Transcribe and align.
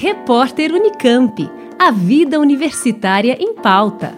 Repórter 0.00 0.72
Unicamp. 0.72 1.50
A 1.76 1.90
vida 1.90 2.38
universitária 2.38 3.36
em 3.40 3.52
pauta. 3.54 4.16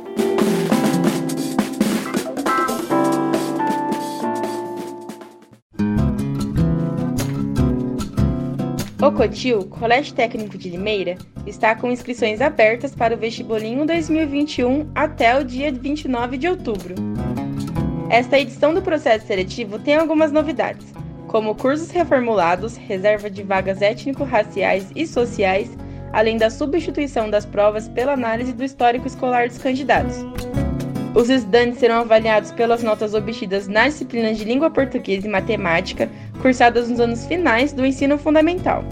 O 9.00 9.10
Cotil, 9.10 9.64
Colégio 9.70 10.14
Técnico 10.14 10.58
de 10.58 10.68
Limeira, 10.68 11.16
está 11.46 11.74
com 11.74 11.90
inscrições 11.90 12.42
abertas 12.42 12.94
para 12.94 13.14
o 13.14 13.18
vestibulinho 13.18 13.86
2021 13.86 14.90
até 14.94 15.40
o 15.40 15.42
dia 15.42 15.72
29 15.72 16.36
de 16.36 16.46
outubro. 16.46 16.94
Esta 18.10 18.38
edição 18.38 18.74
do 18.74 18.82
processo 18.82 19.26
seletivo 19.26 19.78
tem 19.78 19.96
algumas 19.96 20.30
novidades, 20.30 20.92
como 21.30 21.54
cursos 21.54 21.92
reformulados, 21.92 22.76
reserva 22.76 23.30
de 23.30 23.44
vagas 23.44 23.80
étnico-raciais 23.80 24.90
e 24.96 25.06
sociais, 25.06 25.70
além 26.12 26.36
da 26.36 26.50
substituição 26.50 27.30
das 27.30 27.46
provas 27.46 27.88
pela 27.88 28.14
análise 28.14 28.52
do 28.52 28.64
histórico 28.64 29.06
escolar 29.06 29.46
dos 29.46 29.58
candidatos. 29.58 30.16
Os 31.14 31.30
estudantes 31.30 31.78
serão 31.78 32.00
avaliados 32.00 32.50
pelas 32.50 32.82
notas 32.82 33.14
obtidas 33.14 33.68
nas 33.68 33.92
disciplinas 33.92 34.38
de 34.38 34.44
língua 34.44 34.70
portuguesa 34.70 35.28
e 35.28 35.30
matemática, 35.30 36.10
cursadas 36.42 36.88
nos 36.88 36.98
anos 36.98 37.24
finais 37.26 37.72
do 37.72 37.86
ensino 37.86 38.18
fundamental. 38.18 38.84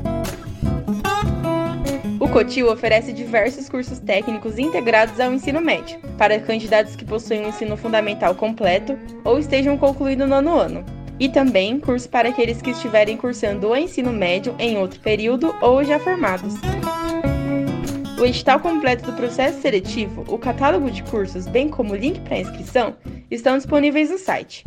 O 2.21 2.29
COTIL 2.29 2.71
oferece 2.71 3.13
diversos 3.13 3.69
cursos 3.69 3.99
técnicos 3.99 4.59
integrados 4.59 5.19
ao 5.19 5.33
ensino 5.33 5.61
médio, 5.61 5.99
para 6.17 6.39
candidatos 6.39 6.95
que 6.95 7.05
possuem 7.05 7.47
um 7.47 7.49
ensino 7.49 7.77
fundamental 7.77 8.33
completo 8.37 8.97
ou 9.25 9.41
estejam 9.41 9.77
concluindo 9.77 10.23
o 10.23 10.29
nono 10.29 10.57
ano, 10.57 10.98
e 11.19 11.29
também 11.29 11.81
cursos 11.81 12.07
para 12.07 12.29
aqueles 12.29 12.63
que 12.63 12.71
estiverem 12.71 13.17
cursando 13.17 13.69
o 13.69 13.77
ensino 13.77 14.13
médio 14.13 14.55
em 14.59 14.79
outro 14.79 15.01
período 15.01 15.55
ou 15.61 15.85
já 15.85 15.99
formados. 15.99 16.55
O 18.21 18.27
edital 18.27 18.59
completo 18.59 19.05
do 19.05 19.13
processo 19.13 19.61
seletivo, 19.61 20.25
o 20.29 20.39
catálogo 20.39 20.91
de 20.91 21.05
cursos, 21.05 21.47
bem 21.47 21.69
como 21.69 21.93
o 21.93 21.97
link 21.97 22.21
para 22.21 22.39
inscrição, 22.39 22.97
estão 23.31 23.57
disponíveis 23.57 24.11
no 24.11 24.19
site 24.19 24.65